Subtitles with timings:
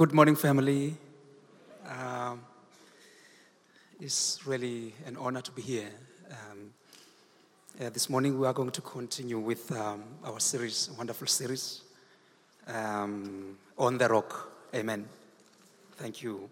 [0.00, 0.96] Good morning, family.
[1.86, 2.40] Um,
[4.00, 5.90] it's really an honor to be here.
[6.30, 6.70] Um,
[7.78, 11.82] uh, this morning, we are going to continue with um, our series, wonderful series,
[12.66, 14.50] um, On the Rock.
[14.74, 15.06] Amen.
[15.98, 16.48] Thank you.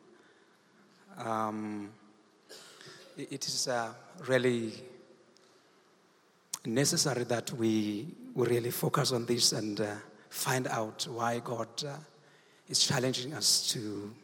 [1.17, 1.89] Um,
[3.17, 3.95] it- is uh,
[4.27, 4.75] really
[6.67, 9.95] necessary that we, we really focus on this and uh,
[10.29, 11.95] find out why God uh,
[12.69, 14.15] is challenging us to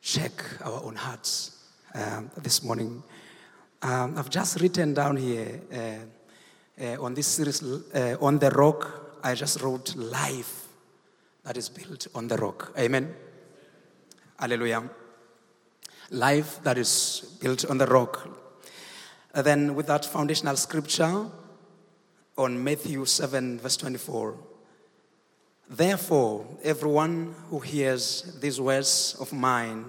[0.00, 0.32] check
[0.64, 1.62] our own hearts
[1.94, 3.02] um, this morning.
[3.80, 9.18] Um, I've just written down here uh, uh, on this series, uh, On the Rock,
[9.22, 10.66] I just wrote life
[11.44, 12.72] that is built on the rock.
[12.78, 13.14] Amen.
[14.38, 14.82] Hallelujah.
[16.10, 18.28] Life that is built on the rock.
[19.34, 21.26] Uh, then, with that foundational scripture
[22.36, 24.36] on Matthew 7, verse 24.
[25.68, 29.86] Therefore, everyone who hears these words of mine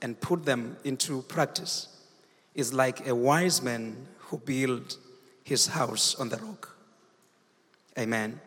[0.00, 1.88] and put them into practice
[2.54, 4.96] is like a wise man who built
[5.44, 6.76] his house on the rock.
[7.98, 8.40] Amen.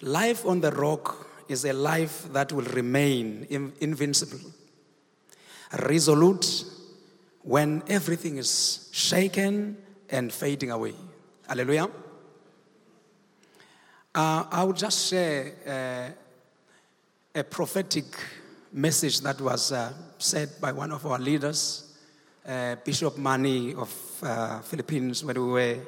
[0.00, 3.46] Life on the rock is a life that will remain
[3.80, 4.40] invincible,
[5.86, 6.64] resolute
[7.42, 9.76] when everything is shaken
[10.08, 10.94] and fading away.
[11.46, 11.88] Hallelujah.
[14.14, 18.04] Uh, I will just share uh, a prophetic
[18.72, 21.96] message that was uh, said by one of our leaders,
[22.46, 23.92] uh, Bishop Mani of
[24.22, 25.78] uh, Philippines, when we were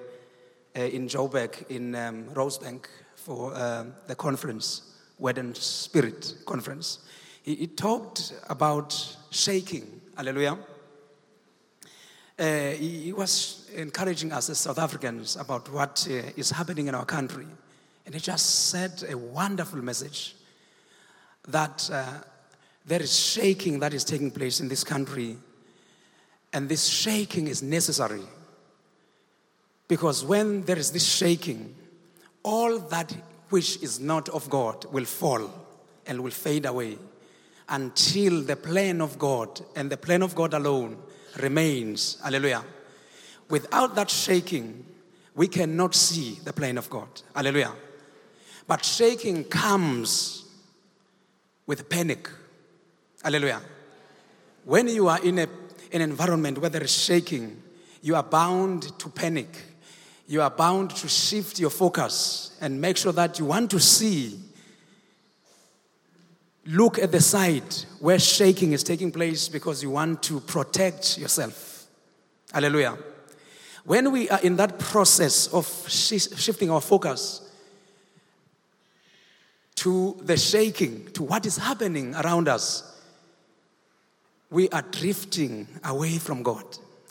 [0.77, 4.83] uh, in Joburg in um, Rosebank for uh, the conference,
[5.21, 6.99] Word and Spirit conference.
[7.45, 10.01] He, he talked about shaking.
[10.17, 10.59] Hallelujah.
[12.37, 17.47] He, he was encouraging us as South Africans about what is happening in our country.
[18.07, 20.37] And he just said a wonderful message
[21.49, 22.05] that uh,
[22.87, 25.37] there is shaking that is taking place in this country.
[26.53, 28.23] And this shaking is necessary.
[29.89, 31.75] Because when there is this shaking,
[32.45, 33.13] all that
[33.51, 35.51] which is not of God will fall
[36.07, 36.99] and will fade away
[37.69, 40.97] until the plan of God and the plan of God alone
[41.41, 42.19] remains.
[42.23, 42.65] Hallelujah.
[43.49, 44.85] Without that shaking,
[45.35, 47.09] we cannot see the plan of God.
[47.35, 47.73] Hallelujah.
[48.67, 50.45] But shaking comes
[51.67, 52.29] with panic.
[53.23, 53.61] Hallelujah.
[54.65, 55.49] When you are in a,
[55.93, 57.63] an environment where there is shaking,
[58.03, 59.49] you are bound to panic.
[60.29, 64.39] You are bound to shift your focus and make sure that you want to see.
[66.67, 67.63] Look at the side
[68.01, 71.87] where shaking is taking place because you want to protect yourself.
[72.53, 72.99] Hallelujah.
[73.85, 77.46] When we are in that process of shi- shifting our focus,
[79.77, 82.97] to the shaking, to what is happening around us,
[84.51, 86.65] we are drifting away from God.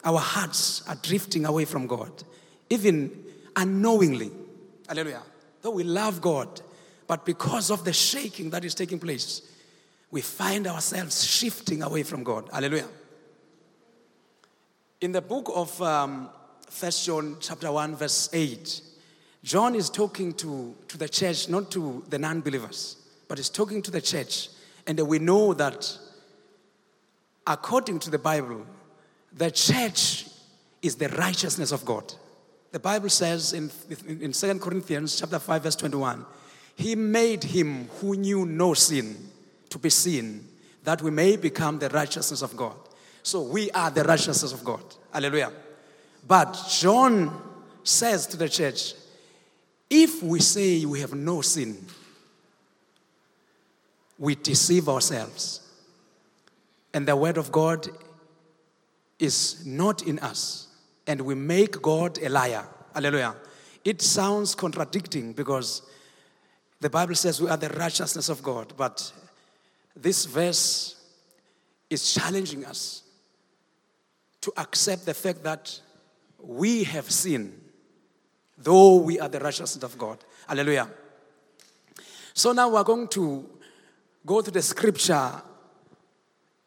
[0.03, 2.11] Our hearts are drifting away from God,
[2.69, 3.11] even
[3.55, 4.31] unknowingly.
[4.87, 5.23] Hallelujah.
[5.61, 6.61] Though we love God,
[7.07, 9.41] but because of the shaking that is taking place,
[10.11, 12.49] we find ourselves shifting away from God.
[12.51, 12.87] Hallelujah.
[15.01, 16.29] In the book of um,
[16.79, 18.81] 1 John, chapter 1, verse 8,
[19.45, 22.97] John is talking to, to the church, not to the non believers,
[23.27, 24.49] but he's talking to the church.
[24.87, 25.95] And we know that
[27.45, 28.65] according to the Bible,
[29.31, 30.25] the church
[30.81, 32.11] is the righteousness of God.
[32.71, 33.69] The Bible says in,
[34.07, 36.25] in 2 Corinthians chapter 5, verse 21,
[36.75, 39.29] He made him who knew no sin
[39.69, 40.43] to be sin,
[40.85, 42.75] that we may become the righteousness of God.
[43.21, 44.83] So we are the righteousness of God.
[45.13, 45.51] Hallelujah.
[46.27, 47.39] But John
[47.83, 48.95] says to the church,
[49.89, 51.77] if we say we have no sin,
[54.17, 55.61] we deceive ourselves.
[56.93, 57.87] And the word of God
[59.19, 60.67] is not in us.
[61.07, 62.65] And we make God a liar.
[62.93, 63.35] Hallelujah.
[63.83, 65.83] It sounds contradicting because
[66.79, 68.73] the Bible says we are the righteousness of God.
[68.75, 69.11] But
[69.95, 70.95] this verse
[71.89, 73.03] is challenging us
[74.41, 75.79] to accept the fact that
[76.39, 77.59] we have sinned
[78.57, 80.19] though we are the righteousness of God.
[80.47, 80.89] Hallelujah.
[82.33, 83.49] So now we're going to
[84.25, 85.41] go to the scripture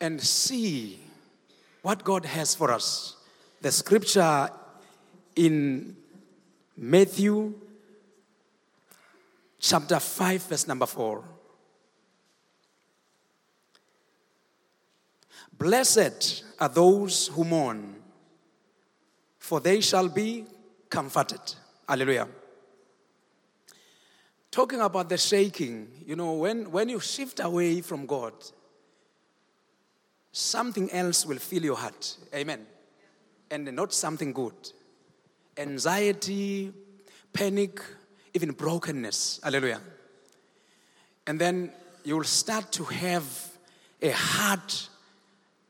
[0.01, 0.99] and see
[1.83, 3.17] what God has for us.
[3.61, 4.51] The scripture
[5.37, 5.97] in
[6.77, 7.55] Matthew
[9.59, 11.25] chapter 5, verse number 4.
[15.59, 17.97] Blessed are those who mourn,
[19.39, 20.45] for they shall be
[20.89, 21.41] comforted.
[21.89, 22.29] Hallelujah.
[24.51, 28.33] talking about the shaking, you know, when, when you shift away from God,
[30.33, 32.17] something else will fill your heart.
[32.35, 32.67] Amen.
[33.51, 34.55] And not something good.
[35.57, 36.73] Anxiety,
[37.33, 37.81] panic,
[38.35, 39.41] even brokenness.
[39.43, 39.81] Hallelujah.
[41.27, 41.71] And then
[42.05, 43.25] you will start to have
[44.03, 44.89] a heart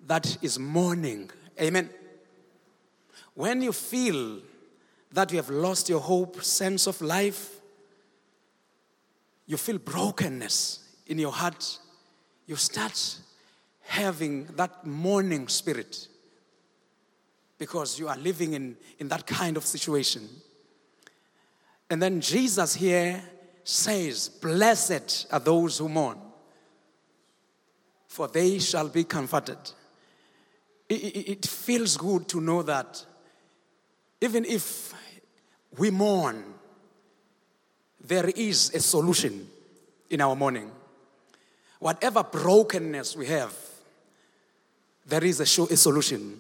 [0.07, 1.31] that is mourning.
[1.61, 1.91] Amen.
[3.35, 4.41] When you feel
[5.13, 7.57] that you have lost your hope, sense of life,
[9.47, 11.79] you feel brokenness in your heart,
[12.47, 13.19] you start
[13.81, 16.09] having that mourning spirit
[17.59, 20.29] because you are living in, in that kind of situation.
[21.91, 23.23] And then Jesus here
[23.65, 26.19] says, Blessed are those who mourn,
[28.07, 29.59] for they shall be comforted.
[30.89, 33.05] It, it, it feels good to know that
[34.21, 34.93] even if
[35.77, 36.43] we mourn,
[38.05, 39.47] there is a solution
[40.11, 40.71] in our mourning.
[41.79, 43.55] Whatever brokenness we have,
[45.07, 46.39] there is a, show, a solution.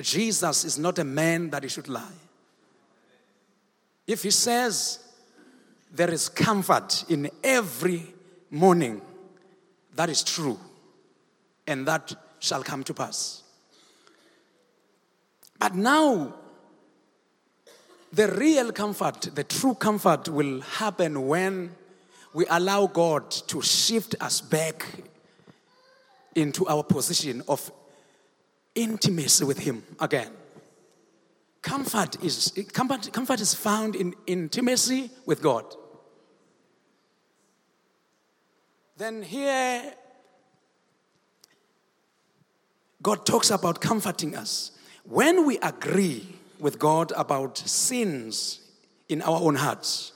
[0.00, 2.02] Jesus is not a man that he should lie.
[4.06, 4.98] If he says
[5.92, 8.12] there is comfort in every
[8.50, 9.00] morning,
[9.94, 10.58] that is true,
[11.66, 13.42] and that shall come to pass.
[15.58, 16.34] But now,
[18.14, 21.74] the real comfort, the true comfort will happen when
[22.32, 24.86] we allow God to shift us back
[26.34, 27.72] into our position of
[28.74, 30.30] intimacy with Him again.
[31.62, 35.64] Comfort is, comfort, comfort is found in intimacy with God.
[38.96, 39.94] Then here,
[43.02, 44.72] God talks about comforting us.
[45.04, 46.33] When we agree
[46.64, 48.58] with God about sins
[49.10, 50.12] in our own hearts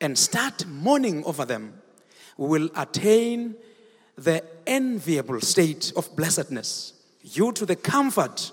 [0.00, 1.74] and start mourning over them,
[2.38, 3.54] we will attain
[4.16, 6.94] the enviable state of blessedness
[7.34, 8.50] due to the comfort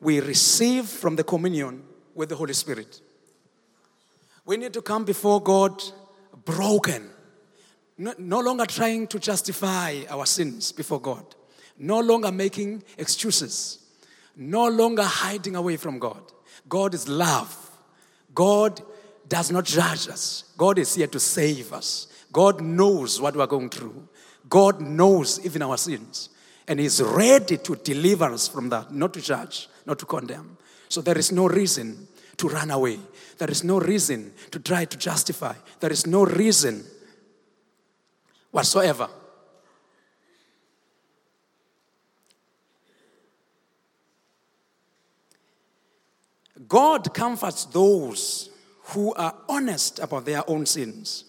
[0.00, 1.82] we receive from the communion
[2.14, 3.02] with the Holy Spirit.
[4.46, 5.82] We need to come before God
[6.46, 7.10] broken,
[7.98, 11.34] no, longer trying to justify our sins before God,
[11.76, 13.79] no longer making excuses,
[14.40, 16.22] no longer hiding away from God.
[16.68, 17.70] God is love.
[18.34, 18.80] God
[19.28, 20.44] does not judge us.
[20.56, 22.08] God is here to save us.
[22.32, 24.08] God knows what we're going through.
[24.48, 26.30] God knows even our sins.
[26.66, 30.56] And He's ready to deliver us from that, not to judge, not to condemn.
[30.88, 32.08] So there is no reason
[32.38, 32.98] to run away.
[33.36, 35.54] There is no reason to try to justify.
[35.80, 36.84] There is no reason
[38.50, 39.08] whatsoever.
[46.68, 48.50] God comforts those
[48.84, 51.24] who are honest about their own sins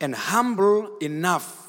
[0.00, 1.68] and humble enough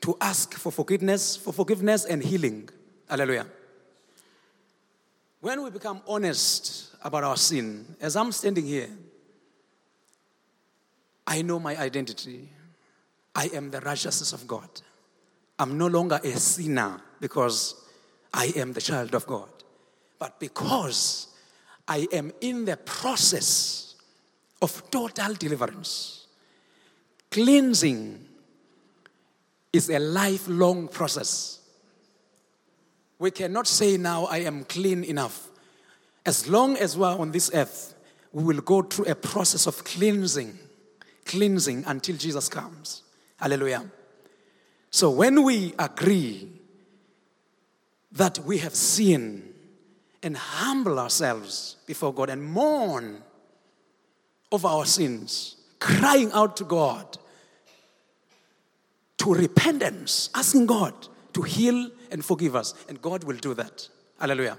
[0.00, 2.68] to ask for forgiveness, for forgiveness and healing.
[3.08, 3.46] Hallelujah.
[5.40, 8.88] When we become honest about our sin, as I'm standing here,
[11.26, 12.48] I know my identity.
[13.34, 14.68] I am the righteousness of God.
[15.58, 17.74] I'm no longer a sinner because
[18.32, 19.48] I am the child of God,
[20.18, 21.33] but because
[21.86, 23.94] I am in the process
[24.62, 26.26] of total deliverance,
[27.30, 28.24] cleansing
[29.72, 31.60] is a lifelong process.
[33.18, 35.48] We cannot say now, I am clean enough.
[36.24, 37.94] As long as we are on this earth,
[38.32, 40.58] we will go through a process of cleansing,
[41.24, 43.02] cleansing until Jesus comes.
[43.36, 43.84] Hallelujah.
[44.90, 46.50] So when we agree
[48.12, 49.53] that we have sinned
[50.24, 53.22] and humble ourselves before God and mourn
[54.50, 57.18] over our sins, crying out to God,
[59.18, 60.94] to repentance, asking God
[61.32, 62.74] to heal and forgive us.
[62.88, 63.88] And God will do that.
[64.18, 64.58] Hallelujah.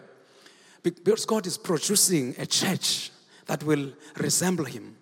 [0.84, 3.12] Because God is producing a church
[3.48, 4.98] that will resemble Him,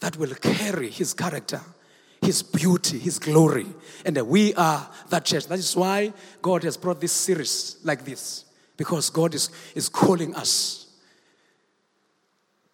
[0.00, 1.60] that will carry His character,
[2.22, 3.66] His beauty, His glory.
[4.06, 5.46] And we are that church.
[5.48, 8.44] That is why God has brought this series like this,
[8.78, 10.86] because God is, is calling us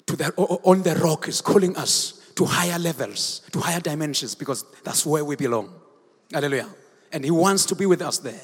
[0.07, 4.65] to the, on the rock, is calling us to higher levels, to higher dimensions, because
[4.85, 5.73] that's where we belong.
[6.31, 6.69] Hallelujah.
[7.11, 8.41] And He wants to be with us there.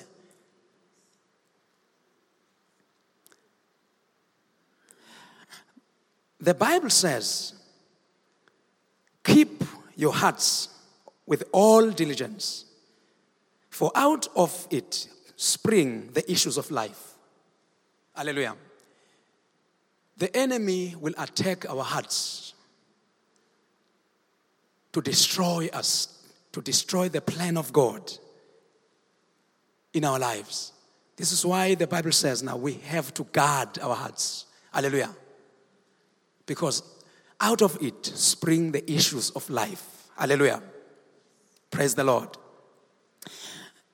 [6.41, 7.53] The Bible says,
[9.23, 9.65] Keep
[9.97, 10.71] your hearts
[11.27, 12.65] with all diligence,
[13.69, 17.10] for out of it spring the issues of life.
[18.15, 18.57] Hallelujah.
[20.17, 22.55] The enemy will attack our hearts.
[24.93, 26.19] to destroy us,
[26.53, 28.13] to destroy the plan of God
[29.93, 30.73] in our lives.
[31.17, 34.47] This is why the Bible says now we have to guard our hearts.
[34.73, 35.15] Hallelujah.
[36.47, 36.83] Because
[37.41, 40.09] out of it spring the issues of life.
[40.17, 40.63] Hallelujah.
[41.71, 42.37] Praise the Lord.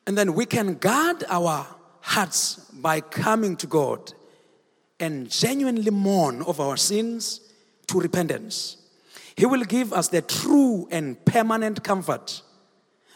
[0.06, 1.66] And then we can guard our
[2.06, 4.12] hearts by coming to God
[5.00, 7.40] and genuinely mourn of our sins
[7.88, 8.76] to repentance.
[9.34, 12.42] He will give us the true and permanent comfort,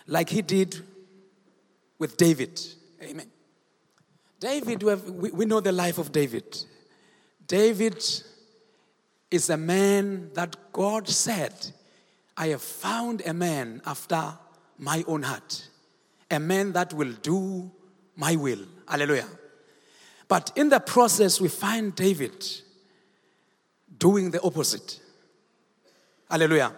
[0.06, 0.84] like He did
[1.98, 2.60] with David.
[3.02, 3.30] Amen.
[4.40, 6.66] David, we we know the life of David.
[7.46, 8.04] David
[9.30, 11.54] is a man that God said,
[12.36, 14.34] I have found a man after
[14.78, 15.68] my own heart,
[16.30, 17.70] a man that will do
[18.20, 18.60] my will.
[18.86, 19.26] Hallelujah.
[20.28, 22.46] But in the process, we find David
[23.98, 25.00] doing the opposite.
[26.30, 26.72] Hallelujah.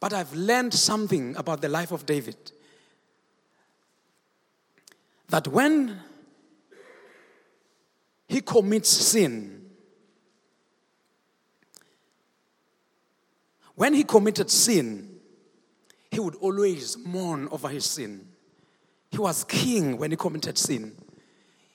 [0.00, 2.36] But I've learned something about the life of David.
[5.28, 6.00] That when
[8.26, 9.70] he commits sin,
[13.76, 15.20] when he committed sin,
[16.10, 18.27] he would always mourn over his sin.
[19.10, 20.96] He was king when he committed sin.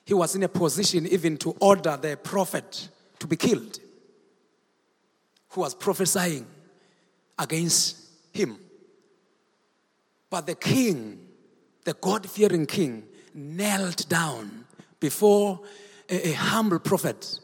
[0.04, 2.88] He was in a position even to order the prophet
[3.18, 3.78] to be killed
[5.54, 6.46] who was prophesying
[7.38, 7.96] against
[8.32, 8.58] him.
[10.28, 11.20] But the king,
[11.84, 14.64] the God fearing king, knelt down
[14.98, 15.60] before
[16.08, 17.38] a, a, humble prophet.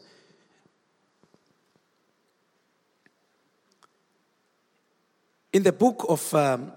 [5.53, 6.73] In the book of um,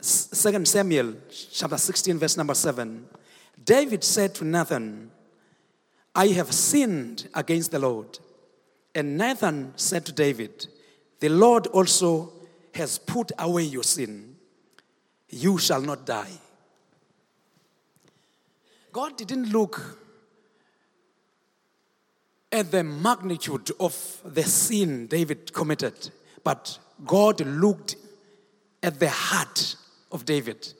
[0.00, 1.14] 2 Samuel,
[1.52, 3.04] chapter 16, verse number 7,
[3.64, 5.10] David said to Nathan,
[6.14, 8.18] I have sinned against the Lord.
[8.94, 10.66] And Nathan said to David,
[11.18, 12.32] The Lord also
[12.74, 14.36] has put away your sin.
[15.30, 16.32] You shall not die.
[18.92, 19.98] God didn't look
[22.50, 26.10] at the magnitude of the sin David committed,
[26.42, 27.96] but God looked
[28.82, 29.76] at the heart
[30.10, 30.72] of David,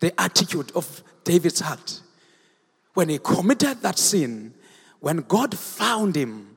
[0.00, 2.00] the attitude of David's heart.
[2.94, 4.54] When he committed that sin,
[5.00, 6.56] when God found him,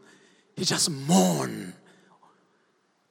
[0.55, 1.73] he just mourned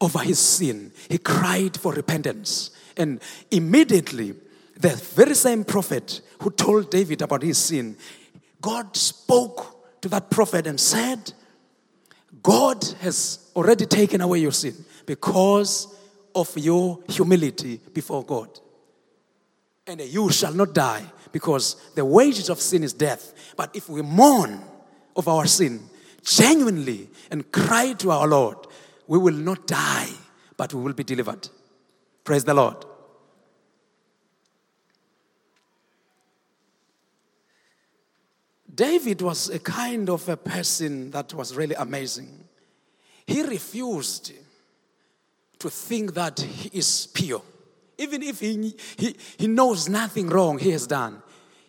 [0.00, 0.92] over his sin.
[1.08, 2.70] He cried for repentance.
[2.96, 3.20] And
[3.50, 4.35] immediately,
[4.76, 7.96] the very same prophet who told David about his sin,
[8.61, 11.32] God spoke to that prophet and said,
[12.42, 14.75] God has already taken away your sin
[15.06, 15.94] because
[16.35, 18.49] of your humility before God.
[19.86, 23.54] And you shall not die because the wages of sin is death.
[23.56, 24.60] But if we mourn
[25.14, 25.80] of our sin,
[26.22, 28.58] genuinely and cry to our Lord,
[29.06, 30.10] we will not die,
[30.56, 31.48] but we will be delivered.
[32.24, 32.84] Praise the Lord.
[38.74, 42.44] David was a kind of a person that was really amazing.
[43.26, 44.32] He refused
[45.58, 47.42] to think that he is pure.
[47.98, 51.22] Even if he, he, he knows nothing wrong he has done,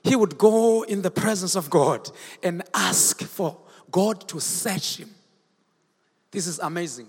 [0.04, 2.10] he would go in the presence of God
[2.44, 3.58] and ask for
[3.92, 5.10] God to search him.
[6.32, 7.08] This is amazing.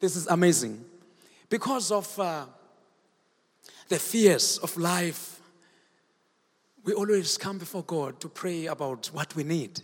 [0.00, 0.84] This is amazing.
[1.48, 2.46] Because of uh,
[3.88, 5.40] the fears of life,
[6.84, 9.80] we always come before God to pray about what we need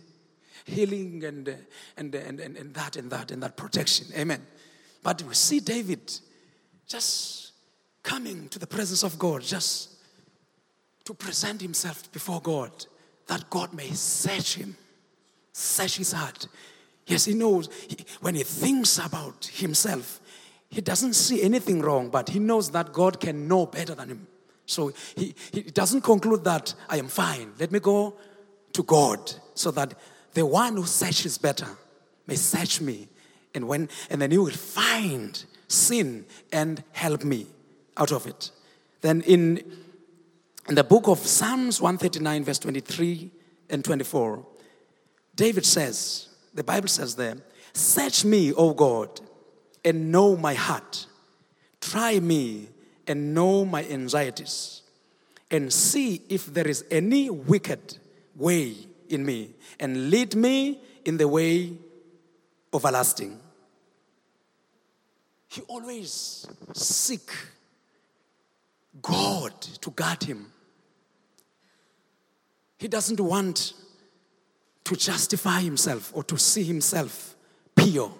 [0.65, 1.47] healing and,
[1.97, 4.07] and, and, and, and that and that and that protection.
[4.17, 4.45] Amen.
[5.01, 6.19] But we see David
[6.87, 7.51] just
[8.01, 9.89] coming to the presence of God, just
[11.05, 12.71] to present himself before God,
[13.27, 14.75] that God may search him
[15.53, 16.47] search his heart.
[17.05, 20.19] Yes, he knows he, when he thinks about himself,
[20.69, 24.27] he doesn't see anything wrong, but he knows that God can know better than him.
[24.65, 27.53] So he, he doesn't conclude that I am fine.
[27.59, 28.15] Let me go
[28.73, 29.93] to God so that
[30.33, 31.67] the one who searches better
[32.25, 33.07] may search me.
[33.53, 37.47] And when and then he will find sin and help me
[37.97, 38.51] out of it.
[39.01, 39.63] Then in,
[40.69, 43.31] in the book of Psalms 139, verse 23
[43.69, 44.45] and 24,
[45.35, 47.37] David says, the Bible says there,
[47.73, 49.19] Search me, O God,
[49.83, 51.07] and know my heart.
[51.81, 52.69] Try me
[53.07, 54.83] and know my anxieties,
[55.51, 57.97] and see if there is any wicked
[58.35, 58.75] way
[59.09, 59.49] in me,
[59.79, 61.73] and lead me in the way
[62.73, 63.39] everlasting.
[65.53, 67.29] He always seek
[68.99, 70.51] God to guard him.
[72.79, 73.73] He doesn't want
[74.83, 77.35] to justify himself or to see himself
[77.75, 78.11] pure,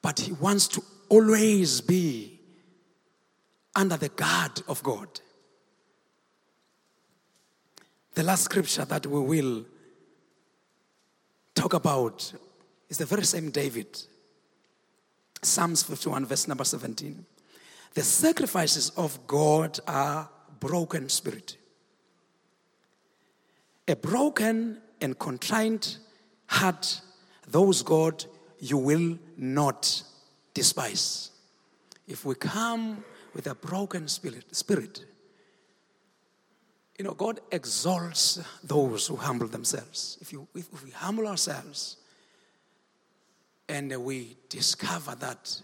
[0.00, 2.40] but he wants to always be
[3.76, 5.20] under the guard of God.
[8.14, 9.66] The last scripture that we will
[11.54, 12.32] talk about
[12.88, 14.06] is the very same David.
[15.42, 17.24] Psalms 51, verse number 17.
[17.94, 20.28] The sacrifices of God are
[20.60, 21.56] broken spirit.
[23.86, 25.98] A broken and contrite
[26.46, 27.00] heart,
[27.46, 28.24] those God
[28.58, 30.02] you will not
[30.52, 31.30] despise.
[32.06, 33.04] If we come
[33.34, 35.04] with a broken spirit, spirit,
[36.98, 40.18] you know, God exalts those who humble themselves.
[40.20, 41.96] If, you, if we humble ourselves
[43.68, 45.60] and we discover that,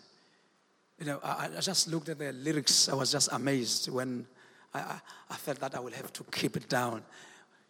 [0.99, 4.27] you know, I, I just looked at the lyrics, I was just amazed when
[4.75, 7.03] I, I felt that I will have to keep it down.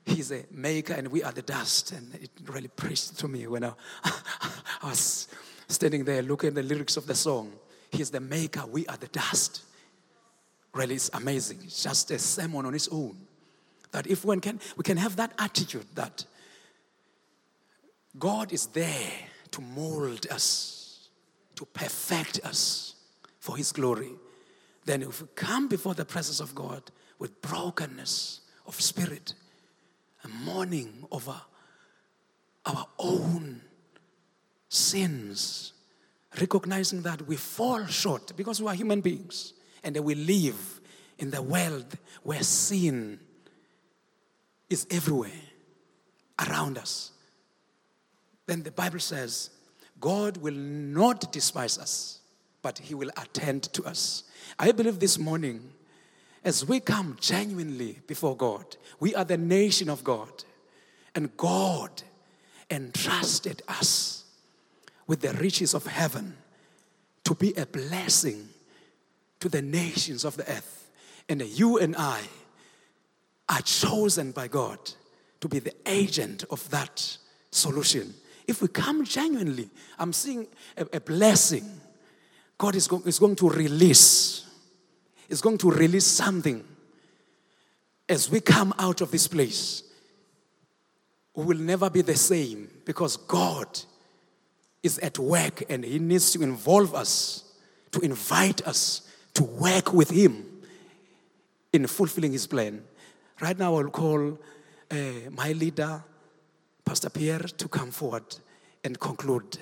[0.04, 1.92] He's a maker and we are the dust.
[1.92, 3.72] And it really preached to me when I,
[4.04, 5.28] I was
[5.68, 7.52] standing there looking at the lyrics of the song.
[7.90, 9.62] He's the maker, we are the dust.
[10.72, 11.60] Really, it's amazing.
[11.62, 13.16] It's just a sermon on its own.
[13.92, 16.24] That if one can, we can have that attitude that
[18.18, 19.12] God is there
[19.54, 21.08] to mold us,
[21.54, 22.96] to perfect us
[23.38, 24.10] for His glory.
[24.84, 26.82] Then, if we come before the presence of God
[27.20, 29.34] with brokenness of spirit,
[30.24, 31.40] a mourning over
[32.66, 33.60] our own
[34.68, 35.72] sins,
[36.40, 39.52] recognizing that we fall short because we are human beings
[39.84, 40.80] and that we live
[41.20, 43.20] in the world where sin
[44.68, 45.30] is everywhere
[46.44, 47.12] around us.
[48.46, 49.50] Then the Bible says,
[50.00, 52.18] God will not despise us,
[52.62, 54.24] but He will attend to us.
[54.58, 55.72] I believe this morning,
[56.44, 60.44] as we come genuinely before God, we are the nation of God,
[61.14, 62.02] and God
[62.70, 64.24] entrusted us
[65.06, 66.36] with the riches of heaven
[67.24, 68.48] to be a blessing
[69.40, 70.90] to the nations of the earth.
[71.28, 72.20] And you and I
[73.48, 74.78] are chosen by God
[75.40, 77.16] to be the agent of that
[77.50, 78.14] solution.
[78.46, 81.64] If we come genuinely, I'm seeing a, a blessing.
[82.58, 84.46] God is, go, is going to release,
[85.28, 86.64] is going to release something
[88.08, 89.82] as we come out of this place.
[91.34, 93.66] We will never be the same because God
[94.82, 97.54] is at work and He needs to involve us,
[97.90, 100.44] to invite us to work with Him
[101.72, 102.82] in fulfilling His plan.
[103.40, 104.38] Right now, I'll call
[104.90, 104.96] uh,
[105.32, 106.04] my leader,
[106.84, 108.36] Pastor Pierre, to come forward
[108.84, 109.58] and conclude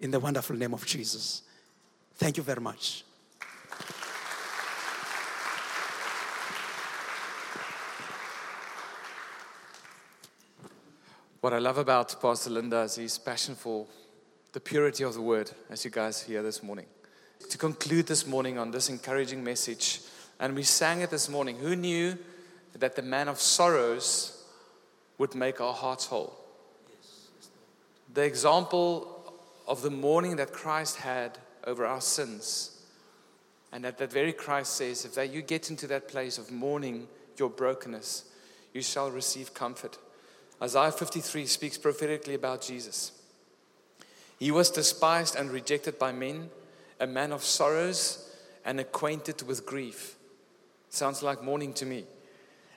[0.00, 1.42] in the wonderful name of Jesus.
[2.16, 3.04] Thank you very much.
[11.40, 13.86] What I love about Pastor Linda is his passion for
[14.52, 16.86] the purity of the word, as you guys hear this morning.
[17.48, 20.00] To conclude this morning on this encouraging message,
[20.40, 21.58] and we sang it this morning.
[21.58, 22.18] Who knew
[22.74, 24.44] that the man of sorrows
[25.18, 26.45] would make our hearts whole?
[28.16, 29.34] The example
[29.68, 32.80] of the mourning that Christ had over our sins,
[33.70, 37.08] and that that very Christ says, if that you get into that place of mourning
[37.36, 38.24] your brokenness,
[38.72, 39.98] you shall receive comfort.
[40.62, 43.12] Isaiah 53 speaks prophetically about Jesus.
[44.38, 46.48] He was despised and rejected by men,
[46.98, 50.16] a man of sorrows and acquainted with grief.
[50.88, 52.06] Sounds like mourning to me.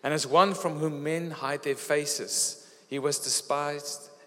[0.03, 4.09] And as one from whom men hide their faces, he was despised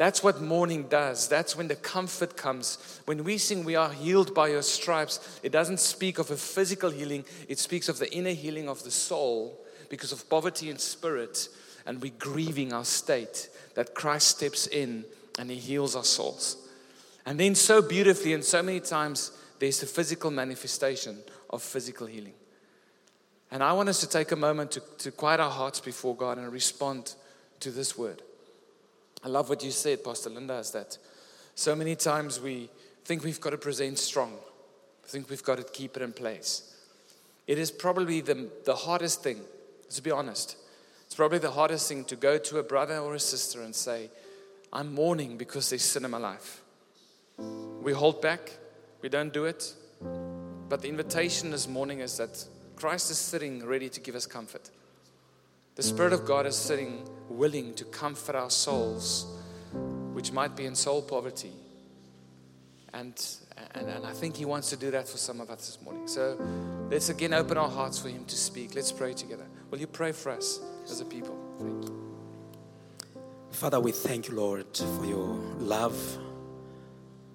[0.00, 1.28] That's what mourning does.
[1.28, 2.78] That's when the comfort comes.
[3.04, 6.88] When we sing, We are healed by your stripes, it doesn't speak of a physical
[6.88, 9.60] healing, it speaks of the inner healing of the soul
[9.90, 11.50] because of poverty in spirit,
[11.84, 13.50] and we're grieving our state.
[13.74, 15.04] That Christ steps in
[15.38, 16.56] and he heals our souls.
[17.26, 21.18] And then, so beautifully, and so many times, there's the physical manifestation
[21.50, 22.36] of physical healing.
[23.50, 26.38] And I want us to take a moment to, to quiet our hearts before God
[26.38, 27.16] and respond
[27.60, 28.22] to this word.
[29.22, 30.96] I love what you said, Pastor Linda, is that
[31.54, 32.70] so many times we
[33.04, 36.74] think we've got to present strong, we think we've got to keep it in place.
[37.46, 39.40] It is probably the, the hardest thing,
[39.90, 40.56] to be honest.
[41.06, 44.10] It's probably the hardest thing to go to a brother or a sister and say,
[44.72, 46.62] I'm mourning because there's sin in my life.
[47.82, 48.52] We hold back,
[49.02, 49.74] we don't do it.
[50.68, 52.44] But the invitation this morning is that
[52.76, 54.70] Christ is sitting ready to give us comfort.
[55.80, 59.24] The Spirit of God is sitting willing to comfort our souls,
[60.12, 61.52] which might be in soul poverty.
[62.92, 63.14] And,
[63.74, 66.06] and, and I think He wants to do that for some of us this morning.
[66.06, 66.38] So
[66.90, 68.74] let's again open our hearts for Him to speak.
[68.74, 69.46] Let's pray together.
[69.70, 71.34] Will you pray for us as a people?
[71.58, 72.14] Thank you.
[73.50, 75.96] Father, we thank you, Lord, for your love,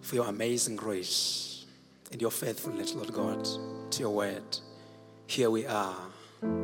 [0.01, 1.65] for your amazing grace,
[2.11, 3.43] and your faithfulness, Lord God,
[3.89, 4.59] to your word.
[5.25, 5.97] Here we are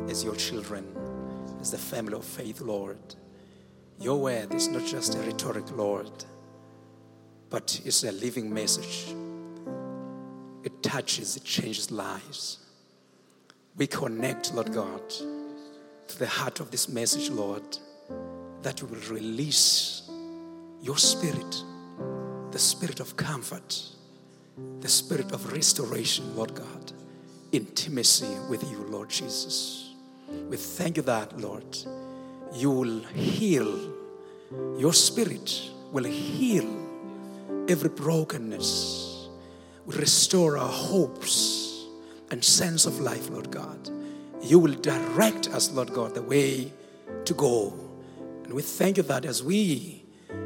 [0.07, 0.85] as your children,
[1.61, 2.97] as the family of faith, Lord.
[3.99, 6.11] Your word is not just a rhetoric, Lord,
[7.51, 9.15] but it's a living message.
[10.63, 12.57] It touches, it changes lives.
[13.77, 17.77] We connect, Lord God, to the heart of this message, Lord,
[18.63, 20.09] that you will release
[20.81, 21.63] your spirit,
[22.49, 23.83] the spirit of comfort,
[24.79, 26.91] the spirit of restoration, Lord God,
[27.51, 29.90] intimacy with you, Lord Jesus.
[30.49, 31.77] We thank you that, Lord,
[32.53, 33.93] you will heal,
[34.77, 36.67] your spirit will heal
[37.67, 39.29] every brokenness,
[39.85, 41.85] will restore our hopes
[42.29, 43.89] and sense of life, Lord God.
[44.41, 46.73] You will direct us, Lord God, the way
[47.25, 47.73] to go.
[48.43, 50.03] And we thank you that as we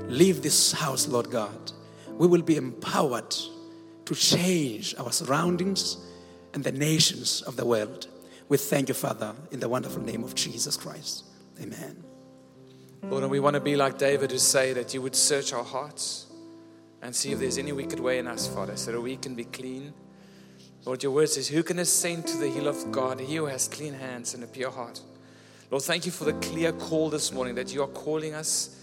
[0.07, 1.71] leave this house, Lord God,
[2.17, 3.35] we will be empowered
[4.05, 5.97] to change our surroundings
[6.53, 8.07] and the nations of the world.
[8.47, 11.25] We thank you, Father, in the wonderful name of Jesus Christ.
[11.61, 12.03] Amen.
[13.03, 15.63] Lord, and we want to be like David who say that you would search our
[15.63, 16.27] hearts
[17.01, 19.45] and see if there's any wicked way in us, Father, so that we can be
[19.45, 19.93] clean.
[20.85, 23.19] Lord, your word says, Who can ascend to the hill of God?
[23.19, 25.01] He who has clean hands and a pure heart.
[25.71, 28.79] Lord, thank you for the clear call this morning that you are calling us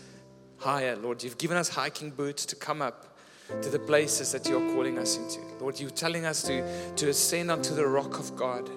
[0.59, 0.97] higher.
[0.97, 3.17] Lord, you've given us hiking boots to come up
[3.61, 5.41] to the places that you're calling us into.
[5.61, 8.69] Lord, you're telling us to, to ascend unto the rock of God.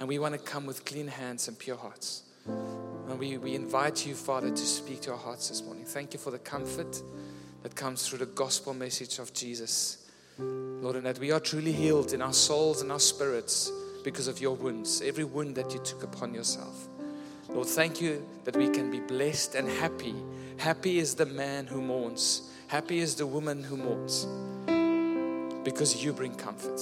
[0.00, 2.22] And we want to come with clean hands and pure hearts.
[2.46, 5.84] And we, we invite you, Father, to speak to our hearts this morning.
[5.84, 7.02] Thank you for the comfort
[7.62, 10.08] that comes through the gospel message of Jesus.
[10.38, 13.72] Lord, and that we are truly healed in our souls and our spirits
[14.04, 16.86] because of your wounds, every wound that you took upon yourself.
[17.48, 20.14] Lord, thank you that we can be blessed and happy.
[20.58, 24.26] Happy is the man who mourns, happy is the woman who mourns
[25.64, 26.80] because you bring comfort.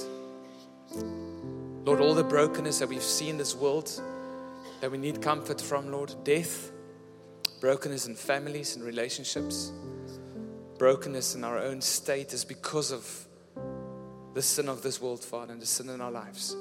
[1.87, 3.89] Lord, all the brokenness that we've seen in this world
[4.81, 6.73] that we need comfort from, Lord, death,
[7.61, 9.71] brokenness in families and relationships,
[10.79, 13.29] brokenness in our own state is because of
[14.35, 16.57] the sin of this world, Father, and the sin in our lives.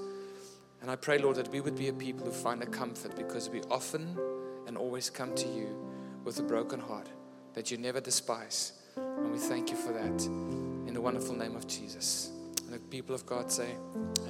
[0.83, 3.49] And I pray, Lord, that we would be a people who find a comfort because
[3.49, 4.19] we often
[4.67, 5.75] and always come to you
[6.23, 7.09] with a broken heart
[7.55, 8.73] that you never despise.
[8.95, 12.29] And we thank you for that in the wonderful name of Jesus.
[12.63, 13.71] And the people of God say,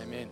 [0.01, 0.29] Amen.